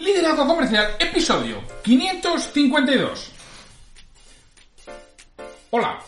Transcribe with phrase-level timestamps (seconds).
[0.00, 3.32] Liderazgo Comercial, episodio 552.
[5.68, 5.98] Hola,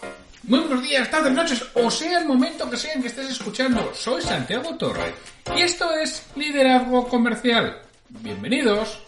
[0.44, 3.92] muy buenos días, tardes, noches, o sea el momento que sea en que estés escuchando.
[3.94, 5.12] Soy Santiago Torre
[5.54, 7.82] y esto es Liderazgo Comercial.
[8.08, 8.98] Bienvenidos.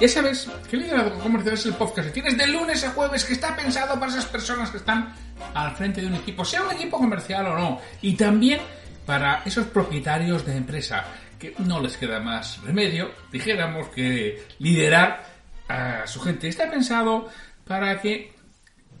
[0.00, 3.34] Ya sabes que Liderazgo Comercial es el podcast que tienes de lunes a jueves que
[3.34, 5.14] está pensado para esas personas que están
[5.52, 8.60] al frente de un equipo, sea un equipo comercial o no, y también
[9.04, 11.04] para esos propietarios de empresa
[11.42, 15.26] que no les queda más remedio, dijéramos, que liderar
[15.66, 16.46] a su gente.
[16.46, 17.28] Está pensado
[17.66, 18.32] para que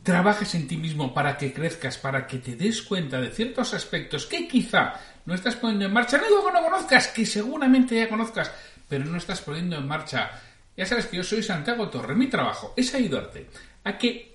[0.02, 4.26] trabajes en ti mismo, para que crezcas, para que te des cuenta de ciertos aspectos
[4.26, 6.18] que quizá no estás poniendo en marcha.
[6.18, 8.50] No digo que no conozcas, que seguramente ya conozcas,
[8.88, 10.32] pero no estás poniendo en marcha.
[10.76, 12.16] Ya sabes que yo soy Santiago Torre.
[12.16, 13.48] Mi trabajo es ayudarte
[13.84, 14.34] a que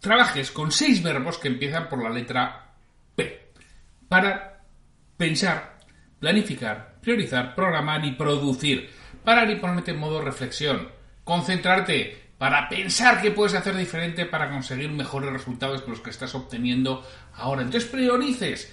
[0.00, 2.74] trabajes con seis verbos que empiezan por la letra
[3.14, 3.52] P.
[4.08, 4.64] Para
[5.16, 5.75] pensar,
[6.26, 8.90] planificar, priorizar, programar y producir.
[9.22, 10.88] Parar y ponerte en modo reflexión.
[11.22, 16.34] Concentrarte para pensar qué puedes hacer diferente para conseguir mejores resultados que los que estás
[16.34, 17.62] obteniendo ahora.
[17.62, 18.72] Entonces priorices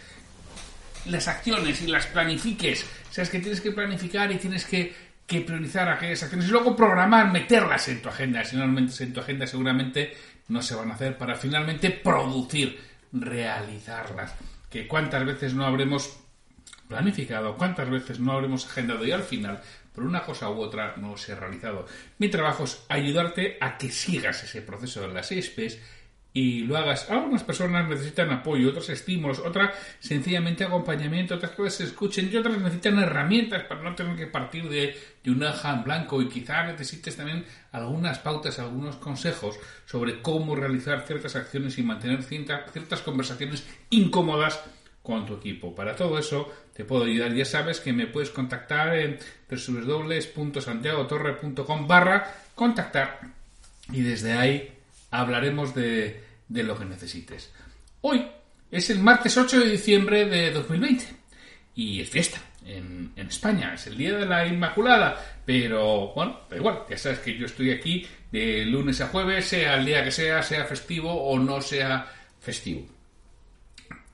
[1.05, 2.89] las acciones y las planifiques.
[3.11, 4.91] Sabes que tienes que planificar y tienes que,
[5.27, 8.43] que priorizar aquellas acciones y luego programar, meterlas en tu agenda.
[8.43, 10.17] Si no en tu agenda seguramente
[10.47, 12.79] no se van a hacer para finalmente producir,
[13.11, 14.33] realizarlas.
[14.71, 16.22] Que cuántas veces no habremos
[16.93, 19.59] planificado, cuántas veces no habremos agendado y al final,
[19.95, 21.87] por una cosa u otra, no se ha realizado.
[22.19, 25.79] Mi trabajo es ayudarte a que sigas ese proceso de las 6 P's
[26.33, 27.09] y lo hagas.
[27.09, 32.59] Algunas personas necesitan apoyo, otros estímulos, otras sencillamente acompañamiento, otras cosas se escuchen y otras
[32.59, 36.63] necesitan herramientas para no tener que partir de, de un hoja en blanco y quizá
[36.63, 39.57] necesites también algunas pautas, algunos consejos
[39.87, 44.59] sobre cómo realizar ciertas acciones y mantener ciertas conversaciones incómodas
[45.03, 45.75] con tu equipo.
[45.75, 47.35] Para todo eso te puedo ayudar.
[47.35, 49.19] Ya sabes que me puedes contactar en
[49.49, 53.19] www.santiagotorre.com barra contactar
[53.91, 54.71] y desde ahí
[55.11, 57.51] hablaremos de, de lo que necesites.
[58.01, 58.25] Hoy
[58.71, 61.05] es el martes 8 de diciembre de 2020
[61.75, 66.83] y es fiesta en, en, España, es el Día de la Inmaculada, pero bueno, igual,
[66.89, 70.41] ya sabes que yo estoy aquí de lunes a jueves, sea el día que sea,
[70.41, 72.07] sea festivo o no sea
[72.39, 72.87] festivo.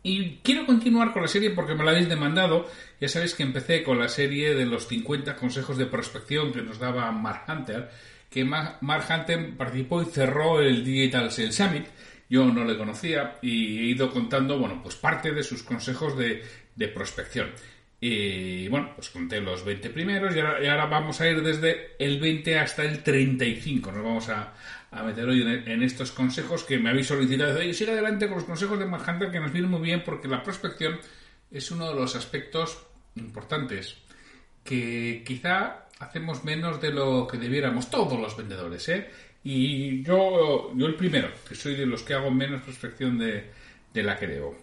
[0.02, 2.68] Y quiero continuar con la serie porque me la habéis demandado.
[3.02, 6.80] Ya sabéis que empecé con la serie de los 50 consejos de prospección que nos
[6.80, 7.90] daba Mark Hunter,
[8.30, 11.86] que Mark Hunter participó y cerró el Digital Sales Summit.
[12.30, 16.44] Yo no le conocía y he ido contando, bueno, pues parte de sus consejos de,
[16.76, 17.50] de prospección.
[18.02, 21.96] Y bueno, pues conté los 20 primeros y ahora, y ahora, vamos a ir desde
[22.00, 23.92] el 20 hasta el 35.
[23.92, 24.54] Nos vamos a,
[24.92, 27.60] a meter hoy en, estos consejos que me habéis solicitado.
[27.60, 30.28] Oye, sigue adelante con los consejos de Mark Hunter que nos vienen muy bien porque
[30.28, 31.00] la prospección
[31.52, 32.86] es uno de los aspectos
[33.16, 33.98] importantes
[34.64, 39.10] que quizá hacemos menos de lo que debiéramos todos los vendedores, ¿eh?
[39.44, 43.52] Y yo, yo el primero, que soy de los que hago menos prospección de,
[43.94, 44.58] de la que debo.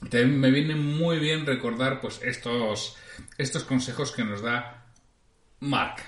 [0.00, 2.96] También me viene muy bien recordar pues estos,
[3.36, 4.86] estos consejos que nos da
[5.60, 6.02] Mark.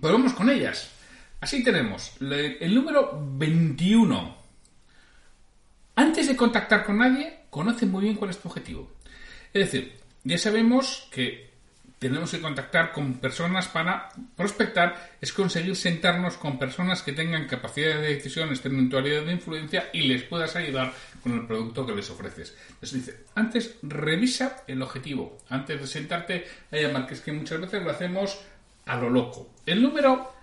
[0.00, 0.90] Pues vamos con ellas.
[1.42, 4.36] Así tenemos el número 21.
[5.96, 8.92] Antes de contactar con nadie, conoce muy bien cuál es tu objetivo.
[9.52, 11.50] Es decir, ya sabemos que
[11.98, 17.96] tenemos que contactar con personas para prospectar, es conseguir sentarnos con personas que tengan capacidad
[17.96, 20.92] de decisión, estén en tu área de influencia y les puedas ayudar
[21.24, 22.56] con el producto que les ofreces.
[22.68, 27.60] Entonces dice, antes revisa el objetivo, antes de sentarte a llamar, que es que muchas
[27.60, 28.40] veces lo hacemos
[28.86, 29.50] a lo loco.
[29.66, 30.40] El número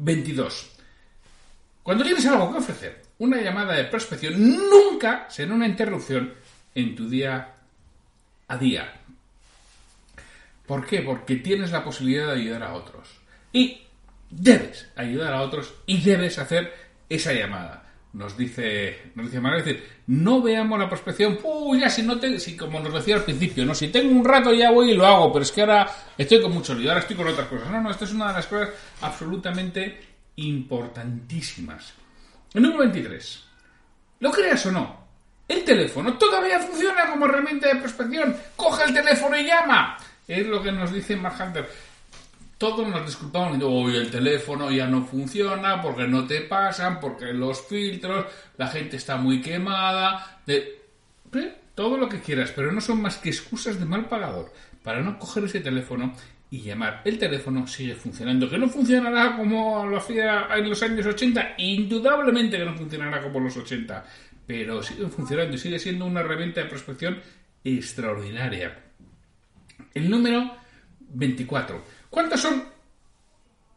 [0.00, 0.70] 22.
[1.82, 6.34] Cuando tienes algo que ofrecer, una llamada de prospección nunca será una interrupción
[6.74, 7.54] en tu día
[8.48, 8.92] a día.
[10.66, 11.02] ¿Por qué?
[11.02, 13.08] Porque tienes la posibilidad de ayudar a otros.
[13.52, 13.82] Y
[14.30, 16.72] debes ayudar a otros y debes hacer
[17.08, 17.89] esa llamada.
[18.12, 22.56] Nos dice, nos dice Manuel, no veamos la prospección, uy, ya si no te, si
[22.56, 25.32] como nos decía al principio, no, si tengo un rato ya voy y lo hago,
[25.32, 27.70] pero es que ahora estoy con mucho lío, ahora estoy con otras cosas.
[27.70, 28.70] No, no, esto es una de las cosas
[29.00, 30.00] absolutamente
[30.36, 31.94] importantísimas.
[32.52, 33.44] El número 23.
[34.20, 35.06] Lo creas o no,
[35.48, 38.36] El teléfono todavía funciona como herramienta de prospección.
[38.56, 39.96] Coge el teléfono y llama.
[40.26, 41.68] Es lo que nos dice Mark Hunter.
[42.60, 47.32] Todos nos disculpamos diciendo, hoy el teléfono ya no funciona porque no te pasan, porque
[47.32, 48.26] los filtros,
[48.58, 50.42] la gente está muy quemada.
[50.46, 50.78] De...
[51.74, 54.52] Todo lo que quieras, pero no son más que excusas de mal pagador
[54.82, 56.12] para no coger ese teléfono
[56.50, 57.00] y llamar.
[57.06, 58.50] El teléfono sigue funcionando.
[58.50, 61.54] ¿Que no funcionará como lo hacía en los años 80?
[61.56, 64.04] Indudablemente que no funcionará como los 80.
[64.46, 67.20] Pero sigue funcionando y sigue siendo una herramienta de prospección
[67.64, 68.82] extraordinaria.
[69.94, 70.56] El número
[71.14, 71.99] 24.
[72.10, 72.64] ¿Cuántas son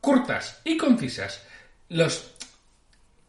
[0.01, 1.45] cortas y concisas?
[1.89, 2.33] Los,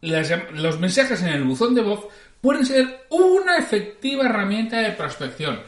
[0.00, 2.08] los mensajes en el buzón de voz
[2.40, 5.60] pueden ser una efectiva herramienta de prospección.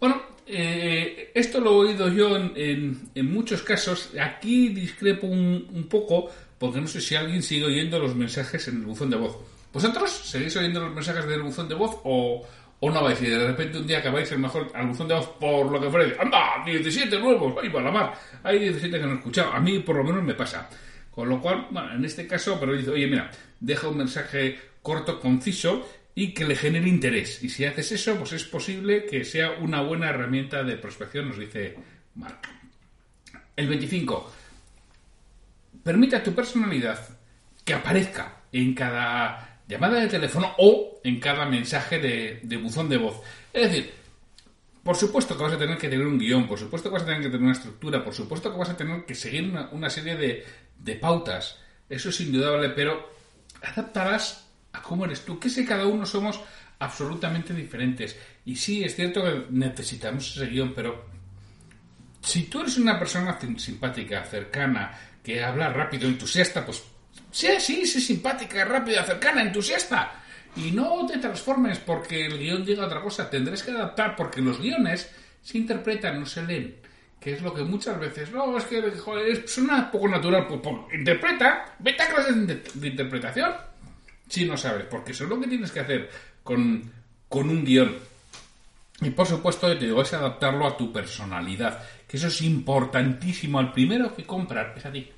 [0.00, 4.10] Bueno, eh, esto lo he oído yo en, muchos casos.
[4.20, 8.86] Aquí discrepo un, poco porque no sé si alguien sigue oyendo los mensajes en el
[8.86, 9.36] buzón de voz.
[9.72, 12.46] ¿Vosotros seguís oyendo los mensajes del buzón de voz o,
[12.86, 13.20] o no vais?
[13.20, 15.90] Y de repente un día acabáis el mejor al buzón de voz por lo que
[15.90, 16.22] fuera.
[16.22, 16.62] ¡Anda!
[16.64, 17.54] 17 nuevos.
[17.62, 18.14] ¡Ay, para la mar!
[18.42, 19.52] Hay 17 que no he escuchado.
[19.52, 20.68] A mí por lo menos me pasa.
[21.10, 25.18] Con lo cual, bueno, en este caso, pero dice, oye, mira, deja un mensaje corto,
[25.18, 27.42] conciso y que le genere interés.
[27.42, 31.38] Y si haces eso, pues es posible que sea una buena herramienta de prospección, nos
[31.38, 31.76] dice
[32.14, 32.40] Mark.
[33.56, 34.32] El 25.
[35.82, 37.00] Permite a tu personalidad
[37.64, 43.20] que aparezca en cada llamada de teléfono o en cada mensaje de, buzón de voz.
[43.52, 43.92] Es decir,
[44.82, 47.06] por supuesto que vas a tener que tener un guion, por supuesto que vas a
[47.06, 50.16] tener que tener una estructura, por supuesto que vas a tener que seguir una, serie
[50.16, 50.44] de,
[50.78, 51.58] de pautas.
[51.88, 53.10] Eso es indudable, pero
[53.62, 54.46] adaptarás
[54.82, 56.40] cómo eres tú, que sé, cada uno somos
[56.78, 58.16] absolutamente diferentes.
[58.44, 61.06] Y sí, es cierto que necesitamos ese guion, pero
[62.20, 66.82] si tú eres una persona simpática, cercana, que habla rápido, entusiasta, pues
[67.36, 70.22] sí, sí, sí, simpática, rápida, cercana, entusiasta.
[70.56, 73.28] Y no te transformes porque el guion diga otra cosa.
[73.28, 75.10] Tendrás que adaptar porque los guiones
[75.42, 76.76] se interpretan, no se leen.
[77.20, 80.46] Que es lo que muchas veces, no, es que joder, suena poco natural.
[80.46, 83.52] Pues, pues interpreta, vete a clases de interpretación
[84.28, 86.10] si no sabes, porque eso es lo que tienes que hacer
[86.42, 86.90] con,
[87.30, 87.96] un guion.
[89.00, 93.58] Y por supuesto, te digo, es adaptarlo a tu personalidad, que eso es importantísimo.
[93.58, 95.10] Al primero que comprar es a ti.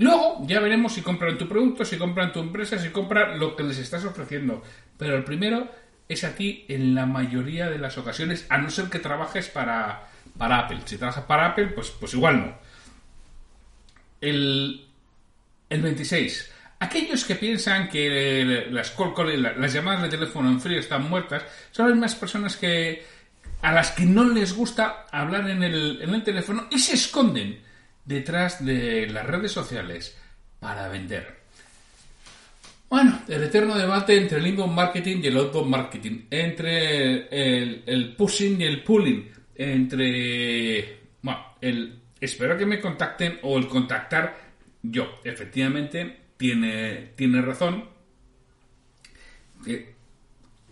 [0.00, 3.62] Luego ya veremos si compran tu producto, si compran tu empresa, si compran lo que
[3.62, 4.62] les estás ofreciendo.
[4.96, 5.70] Pero el primero
[6.08, 10.08] es a ti en la mayoría de las ocasiones, a no ser que trabajes para,
[10.38, 10.78] para Apple.
[10.86, 12.54] Si trabajas para Apple, pues, pues igual no.
[14.22, 14.86] El,
[15.68, 16.50] el 26.
[16.78, 18.96] Aquellos que piensan que las,
[19.58, 21.42] las llamadas de teléfono en frío están muertas
[21.72, 23.04] son las mismas personas que
[23.60, 27.68] a las que no les gusta hablar en el, en el teléfono y se esconden
[28.10, 30.18] detrás de las redes sociales
[30.58, 31.38] para vender.
[32.88, 38.60] Bueno, el eterno debate entre el inbound marketing y el outbound marketing, entre el, pushing
[38.60, 44.36] y el pulling, entre bueno, el espero que me contacten o el contactar
[44.82, 45.20] yo.
[45.22, 47.84] Efectivamente, tiene, tiene razón.
[49.64, 49.94] Que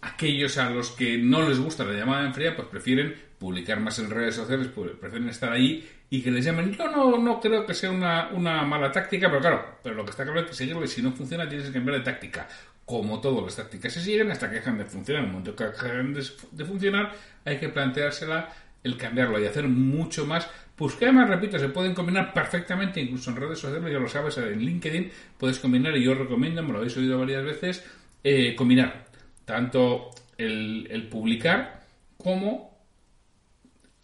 [0.00, 4.00] aquellos a los que no les gusta la llamada en fría, pues prefieren publicar más
[4.00, 6.72] en redes sociales, pues prefieren estar ahí y que les llamen.
[6.72, 10.25] Yo no, no creo que sea una, mala táctica, pero claro, pero lo que está
[10.25, 12.49] claro es que seguirle, si no funciona, tienes que cambiar de táctica.
[12.84, 15.22] Como todas las tácticas se siguen hasta que dejan de funcionar.
[15.22, 17.12] En el momento que dejan de funcionar,
[17.44, 18.49] hay que planteársela
[18.82, 23.30] el cambiarlo y hacer mucho más pues que además, repito, se pueden combinar perfectamente, incluso
[23.30, 26.78] en redes sociales, ya lo sabes, en LinkedIn puedes combinar, y yo recomiendo, me lo
[26.78, 27.85] habéis oído varias veces,
[28.23, 29.06] eh, combinar
[29.44, 31.82] tanto el, publicar
[32.16, 32.67] como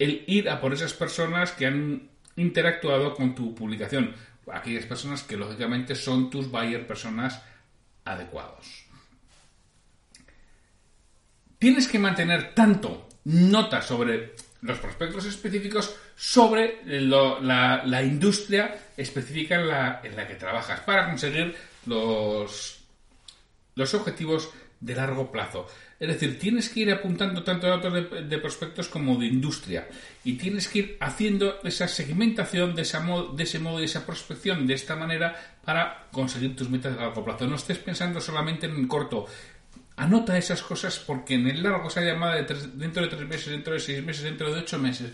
[0.04, 4.14] el ir a por esas personas que han interactuado con tu publicación,
[4.52, 7.42] aquellas personas que lógicamente son tus buyer personas
[8.04, 8.84] adecuados.
[11.58, 20.00] Tienes que mantener tanto notas sobre los prospectos específicos sobre la, industria específica en la,
[20.02, 21.54] en la, que trabajas para conseguir
[21.86, 22.80] los,
[23.74, 25.66] los objetivos de largo plazo.
[25.98, 29.88] Es decir, tienes que ir apuntando tanto datos de, prospectos como de industria
[30.24, 34.96] y tienes que ir haciendo esa segmentación de, ese modo y esa prospección de esta
[34.96, 37.46] manera para conseguir tus metas de largo plazo.
[37.46, 39.26] No estés pensando solamente en el corto.
[39.96, 43.74] Anota esas cosas porque en el largo, esa llamada de dentro de tres meses, dentro
[43.74, 45.12] de seis meses, dentro de ocho meses,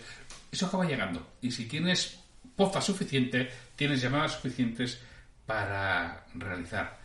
[0.51, 1.33] eso acaba llegando.
[1.41, 2.19] Y si tienes
[2.55, 4.99] poza suficiente, tienes llamadas suficientes
[5.45, 6.99] para realizar.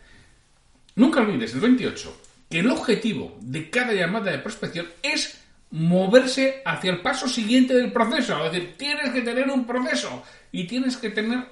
[0.95, 6.91] Nunca olvides, el 28, que el objetivo de cada llamada de prospección es moverse hacia
[6.91, 8.45] el paso siguiente del proceso.
[8.45, 11.43] Es decir, tienes que tener un proceso y tienes que tener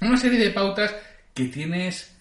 [0.00, 0.94] una serie de pautas
[1.34, 2.16] que tienes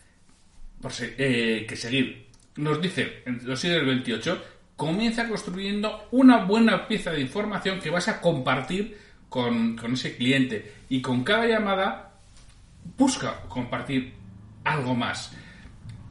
[1.17, 2.27] eh, que seguir.
[2.57, 4.43] nos dice, en los siglos 28,
[4.75, 8.97] comienza construyendo una buena pieza de información que vas a compartir
[9.29, 10.73] con, con ese cliente.
[10.89, 12.11] Y con cada llamada,
[12.97, 14.13] busca compartir
[14.63, 15.31] algo más.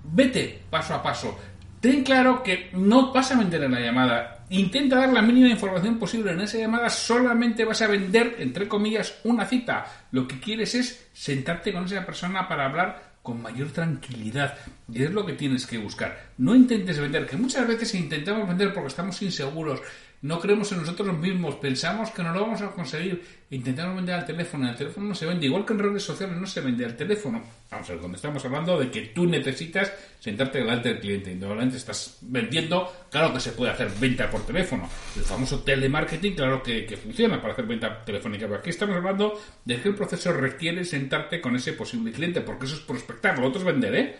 [0.05, 1.39] Vete paso a paso.
[1.81, 4.45] Ten claro que no vas a vender en la llamada.
[4.51, 6.91] Intenta dar la mínima información posible en esa llamada.
[6.91, 9.87] Solamente vas a vender, entre comillas, una cita.
[10.11, 14.59] Lo que quieres es sentarte con esa persona para hablar con mayor tranquilidad.
[14.93, 16.33] Y es lo que tienes que buscar.
[16.37, 19.81] No intentes vender, que muchas veces intentamos vender porque estamos inseguros,
[20.23, 24.27] no creemos en nosotros mismos, pensamos que no lo vamos a conseguir, intentamos vender al
[24.27, 26.95] teléfono, el teléfono no se vende, igual que en redes sociales no se vende al
[26.95, 27.43] teléfono.
[27.71, 31.79] Vamos a ver, cuando estamos hablando de que tú necesitas sentarte delante del cliente, indudablemente
[31.79, 34.89] estás vendiendo, claro que se puede hacer venta por teléfono.
[35.17, 39.41] El famoso telemarketing, claro que, que funciona para hacer venta telefónica, pero aquí estamos hablando
[39.65, 43.47] de que el proceso requiere sentarte con ese posible cliente, porque eso es prospectar, lo
[43.47, 44.17] otro es vender, ¿eh?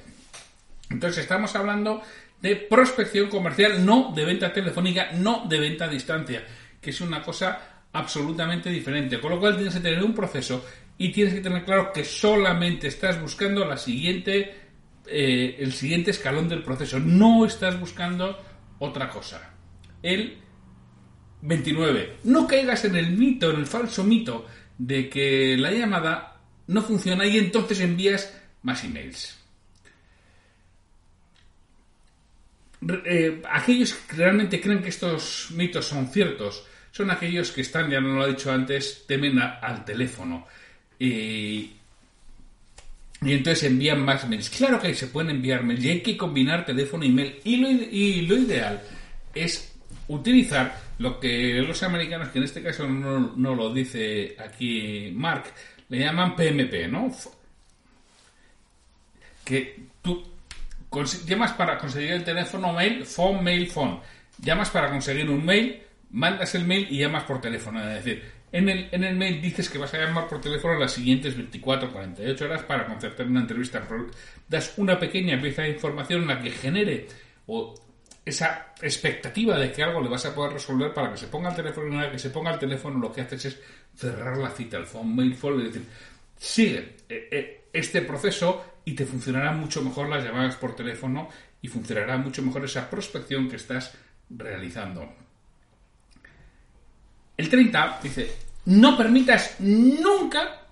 [0.89, 2.03] Entonces estamos hablando
[2.41, 6.45] de prospección comercial, no de venta telefónica, no de venta a distancia,
[6.81, 9.21] que es una cosa absolutamente diferente.
[9.21, 10.65] Con lo cual tienes que tener un proceso
[10.97, 14.55] y tienes que tener claro que solamente estás buscando la siguiente,
[15.07, 16.99] eh, el siguiente escalón del proceso.
[16.99, 18.39] No estás buscando
[18.79, 19.55] otra cosa.
[20.03, 20.39] El
[21.43, 22.19] 29.
[22.25, 24.47] No caigas en el mito, en el falso mito
[24.79, 29.40] de que la llamada no funciona y entonces envías más emails.
[33.05, 38.01] Eh, aquellos que realmente creen que estos mitos son ciertos son aquellos que están, ya
[38.01, 40.47] no lo he dicho antes, temen al teléfono.
[40.99, 41.73] y
[43.23, 44.51] entonces envían más mails.
[44.51, 47.39] Claro que se pueden enviar mails y hay que combinar teléfono y mail.
[47.45, 48.83] Y lo, ideal
[49.35, 49.73] es
[50.09, 55.45] utilizar lo que los americanos, que en este caso no, no lo dice aquí Mark,
[55.91, 57.15] le llaman PMP, ¿no?
[59.45, 60.25] Que tú
[61.27, 64.01] llamas para conseguir el teléfono mail, phone, mail, phone.
[64.39, 67.81] Llamas para conseguir un mail, mandas el mail y llamas por teléfono.
[67.89, 70.93] Es decir, en el, en el mail dices que vas a llamar por teléfono las
[70.93, 73.87] siguientes 24 o 48 horas para concertar una entrevista.
[74.49, 77.07] Das una pequeña pieza de información en la que genere
[77.47, 77.75] o
[78.25, 81.57] esa expectativa de que algo le vas a poder resolver para que se ponga el
[81.57, 83.61] teléfono una vez que se ponga el teléfono lo que haces es
[83.95, 85.89] cerrar la cita, el phone, mail, phone, es decir,
[86.37, 91.29] sigue eh, eh, este proceso y te funcionarán mucho mejor las llamadas por teléfono
[91.63, 93.95] y funcionará mucho mejor esa prospección que estás
[94.29, 95.09] realizando.
[97.37, 100.67] El 30 dice, no permitas nunca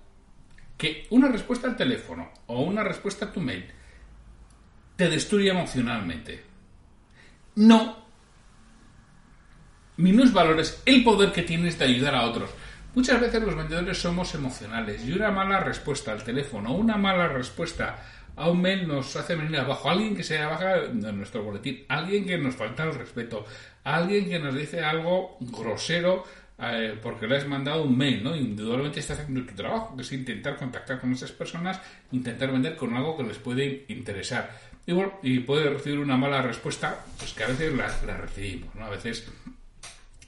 [0.77, 3.65] que una respuesta al teléfono o una respuesta a tu mail
[4.97, 6.43] te destruya emocionalmente.
[7.55, 8.05] No
[10.33, 12.49] valores el poder que tienes de ayudar a otros.
[12.95, 17.97] Muchas veces los vendedores somos emocionales y una mala respuesta al teléfono, una mala respuesta
[18.35, 19.89] a un mail nos hace venir abajo.
[19.89, 23.45] Alguien que se baja de nuestro boletín, alguien que nos falta el respeto,
[23.83, 26.23] alguien que nos dice algo grosero
[26.57, 28.35] eh, porque le has mandado un mail, ¿no?
[28.35, 31.79] Indudablemente estás haciendo tu trabajo, que es intentar contactar con esas personas,
[32.11, 34.57] intentar vender con algo que les puede interesar.
[34.85, 34.93] Y,
[35.23, 38.85] y puede recibir una mala respuesta, pues que a veces la recibimos, ¿no?
[38.85, 39.27] A veces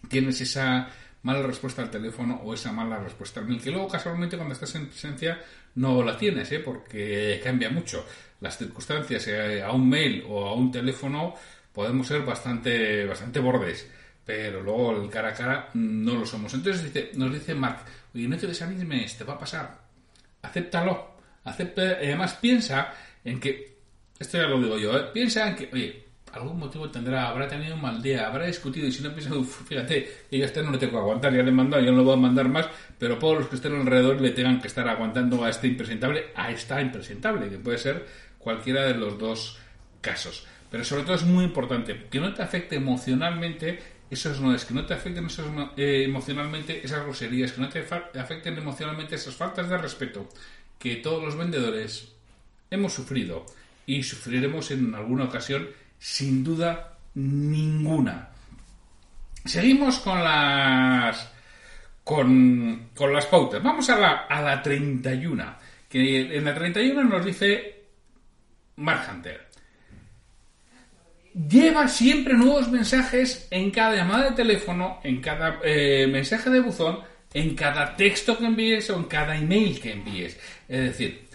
[0.10, 0.90] tienes esa
[1.24, 4.74] mala respuesta al teléfono o esa mala respuesta al mail, que luego casualmente cuando estás
[4.76, 5.40] en presencia
[5.76, 6.60] no la tienes, ¿eh?
[6.60, 8.06] porque cambia mucho.
[8.40, 11.36] Las circunstancias eh, a un mail o a un teléfono
[11.72, 13.88] podemos ser bastante, bastante bordes,
[14.26, 16.54] pero luego el cara a cara no lo somos.
[16.54, 19.80] Entonces dice, nos dice Mark, oye, no te desanimes, te va a pasar,
[20.42, 23.78] acéptalo, acepta, además piensa en que,
[24.18, 25.10] esto ya lo digo yo, ¿eh?
[25.14, 28.92] piensa en que, oye, algún motivo tendrá, habrá tenido un mal día, habrá discutido y
[28.92, 29.32] si no piensa,
[29.68, 32.04] fíjate, yo este no le tengo que aguantar, ya le he mandado, yo no lo
[32.04, 35.44] voy a mandar más, pero todos los que estén alrededor le tengan que estar aguantando
[35.44, 38.06] a este impresentable, a esta impresentable, que puede ser
[38.38, 39.58] cualquiera de los dos
[40.02, 40.46] casos.
[40.70, 43.80] Pero sobre todo es muy importante que no te afecte emocionalmente
[44.12, 45.48] esos no es, que no te afecten esos,
[45.78, 50.28] eh, emocionalmente esas groserías, que no te afecten emocionalmente esas faltas de respeto
[50.78, 52.12] que todos los vendedores
[52.70, 53.46] hemos sufrido
[53.86, 55.70] y sufriremos en alguna ocasión
[56.02, 58.30] sin duda ninguna.
[59.46, 61.32] Seguimos con las
[62.04, 63.62] con, con las pautas.
[63.62, 65.56] Vamos a la, a la 31.
[65.88, 67.84] Que en la 31 nos dice
[68.78, 69.48] Mark Hunter.
[71.34, 77.00] Lleva siempre nuevos mensajes en cada llamada de teléfono, en cada eh, mensaje de buzón,
[77.32, 80.40] en cada texto que envíes o en cada email que envíes.
[80.68, 81.28] Es decir,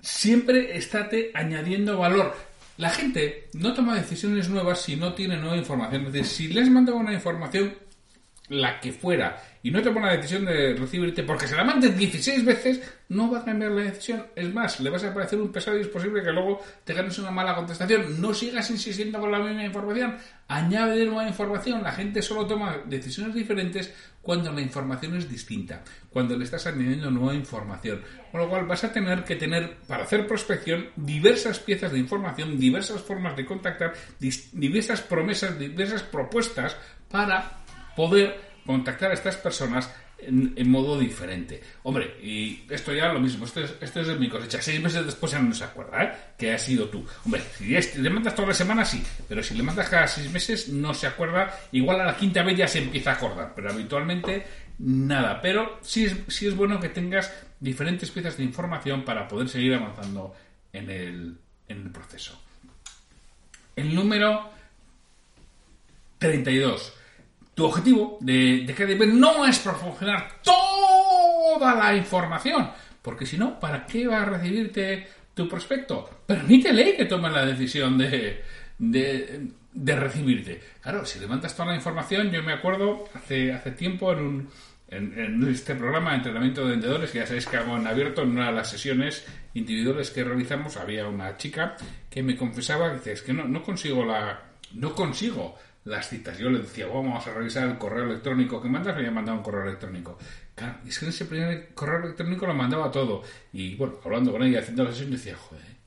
[0.00, 2.47] siempre estate añadiendo valor.
[2.78, 6.06] La gente no toma decisiones nuevas si no tiene nueva información.
[6.06, 7.74] Es decir, si les mandado una información,
[8.48, 12.44] la que fuera, y no toma la decisión de recibirte porque se la mandes 16
[12.44, 14.24] veces, no va a cambiar la decisión.
[14.34, 17.18] Es más, le vas a parecer un pesado y es posible que luego te ganes
[17.18, 18.20] una mala contestación.
[18.20, 21.82] No sigas insistiendo con la misma información, añade nueva información.
[21.82, 27.10] La gente solo toma decisiones diferentes cuando la información es distinta, cuando le estás añadiendo
[27.10, 28.00] nueva información.
[28.30, 32.58] Con lo cual vas a tener que tener, para hacer prospección, diversas piezas de información,
[32.58, 36.76] diversas formas de contactar, diversas promesas, diversas propuestas
[37.10, 37.58] para
[37.98, 41.60] poder contactar a estas personas en, modo diferente.
[41.82, 44.62] Hombre, y esto ya lo mismo, esto es, de mi cosecha.
[44.62, 46.12] Seis meses después ya no se acuerda, ¿eh?
[46.38, 47.04] Que ha sido tú.
[47.24, 50.68] Hombre, si le mandas toda la semana, sí, pero si le mandas cada seis meses,
[50.68, 51.52] no se acuerda.
[51.72, 54.46] Igual a la quinta vez ya se empieza a acordar, pero habitualmente
[54.78, 55.40] nada.
[55.40, 59.74] Pero sí es, sí es bueno que tengas diferentes piezas de información para poder seguir
[59.74, 60.36] avanzando
[60.72, 61.36] en el,
[61.66, 62.40] en el proceso.
[63.74, 64.50] El número
[66.18, 66.94] 32
[67.58, 72.70] tu objetivo de, de no es proporcionar toda la información,
[73.02, 76.08] porque si no, ¿para qué va a recibirte tu prospecto?
[76.24, 78.44] Permítele que tome la decisión de,
[78.78, 80.60] de, recibirte.
[80.80, 84.48] Claro, si le toda la información, yo me acuerdo hace, hace tiempo en un,
[84.86, 88.30] en, este programa de entrenamiento de vendedores, que ya sabéis que hago en abierto, en
[88.30, 91.74] una de las sesiones individuales que realizamos, había una chica
[92.08, 94.44] que me confesaba que es que no, no consigo la...
[94.74, 95.56] No consigo
[95.88, 96.38] las citas.
[96.38, 99.44] Yo le decía, vamos a revisar el correo electrónico que mandas, me había mandado un
[99.44, 100.18] correo electrónico.
[100.54, 103.22] Claro, es que en ese primer correo electrónico lo mandaba todo.
[103.52, 105.78] Y bueno, hablando con ella, haciendo la sesión, decía, joder,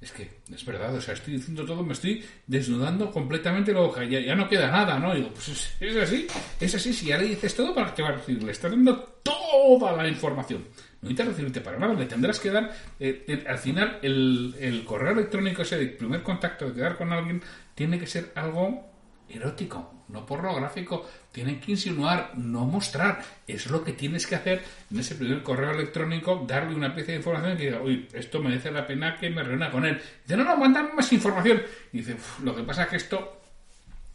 [0.00, 4.04] es que es verdad, o sea, estoy diciendo todo, me estoy desnudando completamente la hoja,
[4.04, 5.14] ya, no queda nada, ¿no?
[5.14, 6.26] digo, pues es, así,
[6.58, 8.42] es así, si ya le dices todo, ¿para qué va a recibir?
[8.42, 10.64] Le estás dando toda la información.
[11.02, 15.12] No necesitas recibirte para nada, le tendrás que dar, eh, al final, el, el correo
[15.12, 17.42] electrónico ese de primer contacto, de quedar con alguien,
[17.74, 18.89] tiene que ser algo
[19.32, 21.08] erótico, no pornográfico.
[21.32, 23.22] Tienen que insinuar, no mostrar.
[23.46, 27.18] Es lo que tienes que hacer en ese primer correo electrónico, darle una pieza de
[27.18, 30.00] información que diga, uy, esto merece la pena que me reúna con él.
[30.24, 31.62] Dice, no, no, mándame más información.
[31.92, 33.40] Y dice, lo que pasa es que esto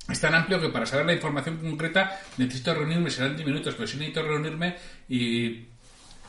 [0.09, 3.87] es tan amplio que para saber la información concreta necesito reunirme, serán 10 minutos, pero
[3.87, 4.75] si necesito reunirme
[5.09, 5.65] y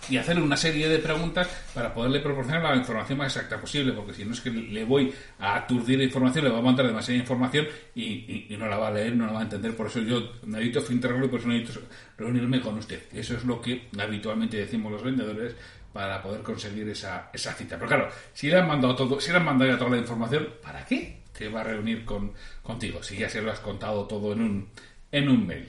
[0.09, 4.15] y hacerle una serie de preguntas para poderle proporcionar la información más exacta posible, porque
[4.15, 7.67] si no es que le voy a aturdir información, le voy a mandar demasiada información
[7.95, 9.77] y, no la va a leer, no la va a entender.
[9.77, 11.81] Por eso yo necesito filtrarlo y por eso necesito
[12.17, 13.03] reunirme con usted.
[13.13, 15.55] Eso es lo que habitualmente decimos los vendedores
[15.93, 17.77] para poder conseguir esa, esa cita.
[17.77, 20.49] Pero claro, si le han mandado todo, si le han mandado ya toda la información,
[20.63, 23.03] ¿para qué te va a reunir con, contigo?
[23.03, 24.69] Si ya se lo has contado todo en un,
[25.11, 25.69] en un mail.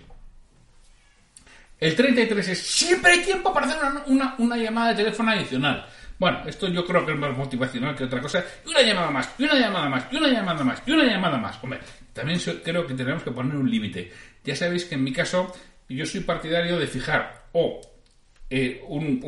[1.80, 5.86] El 33 es siempre hay tiempo para hacer una, llamada de teléfono adicional.
[6.18, 8.44] Bueno, esto yo creo que es más motivacional que otra cosa.
[8.66, 11.38] Y una llamada más, y una llamada más, y una llamada más, y una llamada
[11.38, 11.64] más.
[11.64, 11.80] Hombre,
[12.14, 14.12] también creo que tenemos que poner un límite.
[14.44, 15.54] Ya sabéis que en mi caso
[15.88, 17.80] yo soy partidario de fijar o
[18.50, 19.22] eh, un,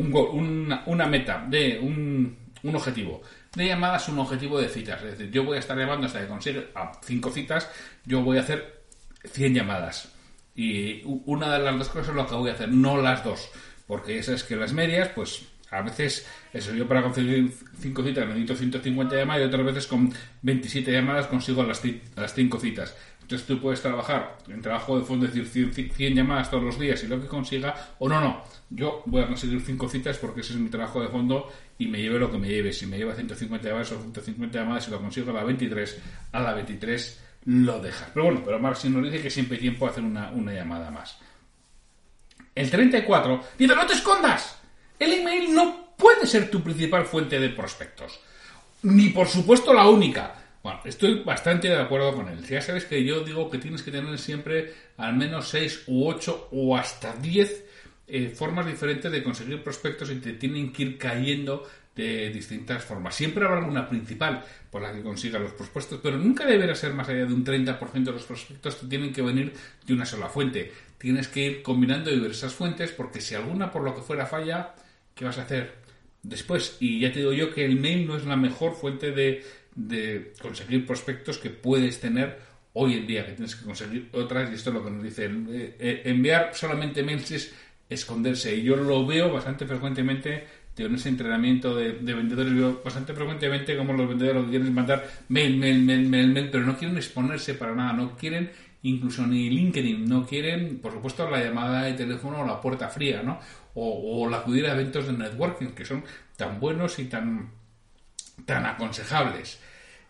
[0.87, 3.21] una, meta de un, un objetivo
[3.53, 5.03] de llamadas, un objetivo de citas.
[5.03, 7.69] Es decir, yo voy a estar llamando hasta que consiga a 5 citas,
[8.05, 8.81] yo voy a hacer
[9.23, 10.18] 100 llamadas
[10.59, 13.49] y una de las dos cosas es lo que voy a hacer, no las dos.
[13.87, 18.55] Porque esas que las medias, pues a veces, eso yo para conseguir 5 citas necesito
[18.57, 21.81] 150 llamadas y otras veces con 27 llamadas consigo las,
[22.13, 22.93] las 5 citas.
[23.21, 27.07] Entonces tú puedes trabajar en trabajo de fondo, decir 100, llamadas todos los días y
[27.07, 30.59] lo que consiga, o no, no, yo voy a conseguir 5 citas porque ese es
[30.59, 32.73] mi trabajo de fondo y me lleve lo que me lleve.
[32.73, 36.01] Si me lleva 150 llamadas o 150 llamadas y lo consigo a la 23,
[36.33, 38.09] a la 23 lo dejas.
[38.13, 41.17] Pero bueno, pero Marx nos dice que siempre hay tiempo a hacer una, llamada más.
[42.53, 44.59] El 34 dice, no te escondas.
[44.97, 48.19] El email no puede ser tu principal fuente de prospectos.
[48.83, 50.35] Ni por supuesto la única.
[50.61, 52.45] Bueno, estoy bastante de acuerdo con él.
[52.45, 56.49] Ya sabes que yo digo que tienes que tener siempre al menos 6 u 8
[56.51, 57.65] o hasta 10
[58.07, 63.15] eh, formas diferentes de conseguir prospectos y te tienen que ir cayendo de distintas formas.
[63.15, 67.09] Siempre habrá alguna principal por la que consiga los prospectos, pero nunca deberá ser más
[67.09, 69.53] allá de un 30% de los prospectos que tienen que venir
[69.85, 70.71] de una sola fuente.
[70.97, 74.75] Tienes que ir combinando diversas fuentes porque si alguna por lo que fuera falla,
[75.15, 75.75] ¿qué vas a hacer
[76.23, 76.77] después?
[76.79, 79.43] Y ya te digo yo que el mail no es la mejor fuente de,
[79.75, 84.55] de conseguir prospectos que puedes tener hoy en día, que tienes que conseguir otras, y
[84.55, 87.53] esto es lo que nos dice, eh, eh, enviar solamente mails es
[87.89, 90.45] esconderse, y yo lo veo bastante frecuentemente
[90.87, 94.73] en ese entrenamiento de, vendedores veo bastante frecuentemente como los vendedores lo que quieren es
[94.73, 98.51] mandar mail, mail, mail, mail, mail, pero no quieren exponerse para nada, no quieren
[98.83, 103.21] incluso ni LinkedIn, no quieren, por supuesto, la llamada de teléfono o la puerta fría,
[103.21, 103.39] ¿no?
[103.73, 106.03] O, o la acudir a eventos de networking que son
[106.37, 107.49] tan buenos y tan,
[108.45, 109.59] tan aconsejables.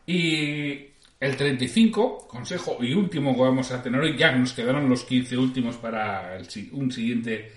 [0.05, 5.03] Y el 35, consejo y último que vamos a tener hoy, ya nos quedaron los
[5.03, 6.37] 15 últimos para
[6.71, 7.51] un siguiente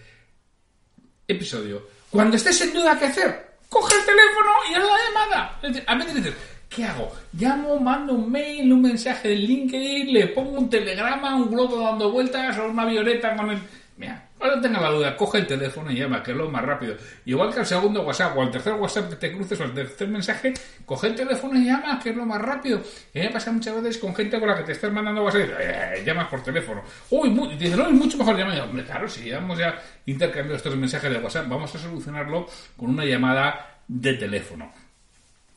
[1.29, 1.87] episodio.
[2.13, 5.83] Cuando estés en duda qué hacer, coge el teléfono y haz la llamada.
[5.87, 6.35] A veces dices,
[6.69, 7.11] ¿qué hago?
[7.33, 12.13] Llamo, mando un mail, un mensaje de LinkedIn, le pongo un telegrama, un globo dando
[12.13, 13.59] vueltas o una violeta con el...
[13.97, 16.97] Mira, Ahora tenga la duda, coge el teléfono y llama, que es lo más rápido.
[17.25, 20.09] Igual que al segundo WhatsApp o al tercer WhatsApp que te cruces o al tercer
[20.09, 20.53] mensaje,
[20.85, 22.83] coge el teléfono y llama, que es lo más rápido.
[23.15, 25.53] Y me pasa muchas veces con gente con la que te estás mandando WhatsApp y
[25.63, 26.83] eh, llamas por teléfono.
[27.11, 28.61] Uy, muy, dice, no, es mucho mejor llamar.
[28.63, 33.05] Hombre, claro, si llevamos ya intercambiado estos mensajes de WhatsApp, vamos a solucionarlo con una
[33.05, 34.73] llamada de teléfono.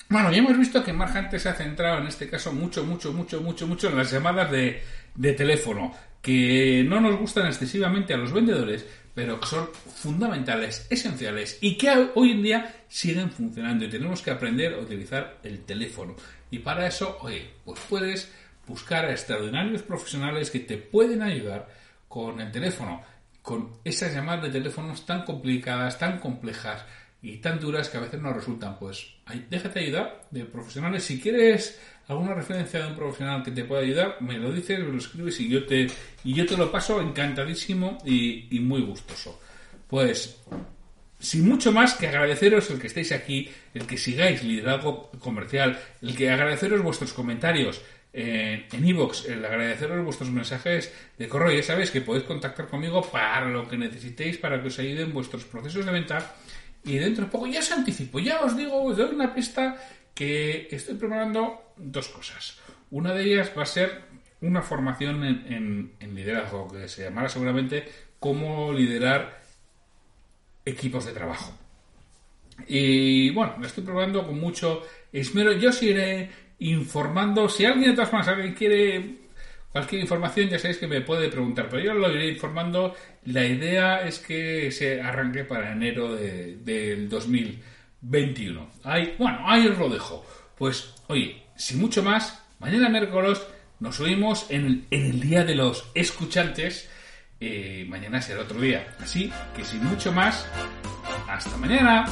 [0.08, 3.42] Bueno, ya hemos visto que Mark se ha centrado en este caso mucho, mucho, mucho,
[3.42, 4.84] mucho, mucho en las llamadas de,
[5.16, 11.58] de teléfono que no nos gustan excesivamente a los vendedores, pero que son fundamentales, esenciales
[11.62, 16.16] y que hoy en día siguen funcionando y tenemos que aprender a utilizar el teléfono.
[16.52, 18.32] Y para eso, oye, pues puedes
[18.68, 21.68] buscar a extraordinarios profesionales que te pueden ayudar
[22.08, 23.02] con el teléfono,
[23.42, 26.86] con esas llamadas de teléfonos tan complicadas, tan complejas
[27.26, 28.78] y tan duras que a veces no resultan.
[28.78, 29.08] Pues
[29.50, 31.04] déjate ayudar de profesionales.
[31.04, 34.92] Si quieres alguna referencia de un profesional que te pueda ayudar, me lo dices, me
[34.92, 35.88] lo escribes y yo te,
[36.24, 39.40] y yo te lo paso encantadísimo y, muy gustoso.
[39.88, 40.40] Pues,
[41.20, 46.16] sin mucho más que agradeceros el que estéis aquí, el que sigáis liderazgo comercial, el
[46.16, 47.82] que agradeceros vuestros comentarios
[48.14, 51.58] en iVoox, el agradeceros vuestros mensajes de correo.
[51.58, 55.44] Ya sabéis que podéis contactar conmigo para lo que necesitéis, para que os ayuden vuestros
[55.44, 56.36] procesos de venta.
[56.86, 59.76] Y dentro de poco ya os anticipo, ya os digo, os doy una pista
[60.14, 62.60] que estoy preparando dos cosas.
[62.92, 64.04] Una de ellas va a ser
[64.42, 67.86] una formación en, liderazgo, que se llamará seguramente
[68.20, 69.42] cómo liderar
[70.64, 71.54] equipos de trabajo.
[72.68, 75.52] Y bueno, lo estoy probando con mucho esmero.
[75.54, 77.50] Yo os iré informando.
[77.50, 79.25] Si alguien de todas formas alguien quiere
[79.76, 82.96] cualquier información, ya sabéis que me puede preguntar, pero yo lo iré informando.
[83.26, 88.70] La idea es que se arranque para enero de, del 2021.
[88.86, 90.26] Ahí, bueno, ahí os lo dejo.
[90.58, 93.46] Pues, oye, sin mucho más, mañana miércoles
[93.82, 96.90] nos oímos en, el Día de los Escuchantes.
[97.42, 98.96] Eh, mañana será otro día.
[99.02, 100.48] Así que sin mucho más,
[101.28, 102.06] hasta mañana.